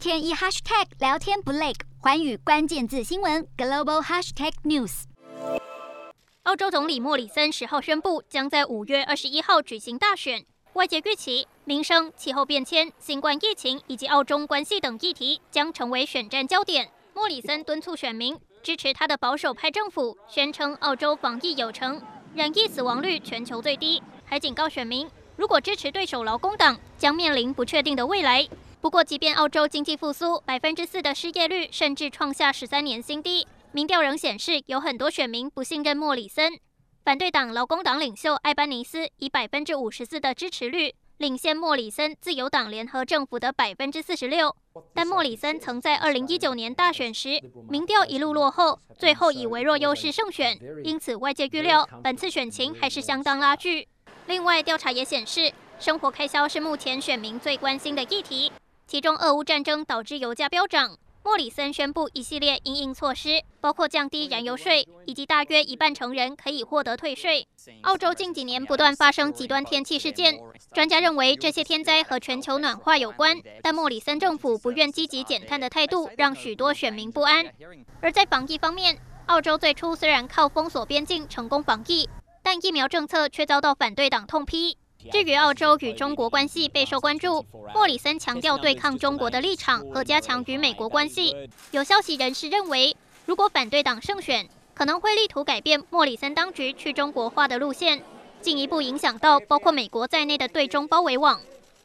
[0.00, 5.02] 天一 hashtag 聊天不累，寰宇关键字新闻 global hashtag news。
[6.44, 10.42] 澳洲总理莫里森十号宣布，将在五月二十一号举行大选。
[10.72, 16.90] 外界预期，民生、气候变迁、新冠疫情以及澳中关系等议题将成为选战焦点。
[17.12, 22.00] 莫里森敦促选民支持他的保守派政府，宣称澳洲防疫有成，
[22.34, 25.06] 染疫死亡率全球最低，还警告选民，
[25.36, 28.48] 如果支持对手劳工党，将面临不确定的未来。
[28.80, 33.46] 不过，即便澳洲经济复苏，百分之四的失业率甚至创下十三年新低。
[33.72, 36.58] 民调仍显示，有很多选民不信任莫里森。
[37.04, 44.56] 反对党劳工党领袖艾班尼斯以百分之五十四的支持率领先莫里森自由党联合政府的百分之四十六。
[44.94, 47.38] 但莫里森曾在二零一九年大选时，
[47.68, 50.58] 民调一路落后，最后以微弱优势胜选。
[50.84, 53.86] 因此，外界预料本次选情还是相当拉锯。
[54.26, 58.50] 另外，调查也显示，生活开销是目前选民最关心的议题，
[58.90, 60.98] 其中俄乌战争导致油价飙涨。
[61.22, 67.46] 莫里森宣布一系列因应措施，包括降低燃油税，以及大约一半成人可以获得退税。
[67.82, 70.40] 澳洲近几年不断发生极端天气事件，
[70.72, 77.46] 专家认为这些天灾和全球暖化有关，但莫里森政府不愿积极减碳的态度让许多选民不安。
[78.00, 82.08] 而在防疫方面，澳洲最初虽然靠封锁边境成功防疫，
[82.42, 84.76] 但疫苗政策却遭到反对党痛批。
[85.10, 91.34] 至于澳洲与中国关系备受关注，莫里森强调对抗中国的立场和加强与美国关系。
[91.70, 98.02] 有消息人士认为，如果反对党胜选，可能会力图改变莫里森当局去中国化的路线，
[98.42, 101.40] 进一步影响到包括美国在内的对中包围网。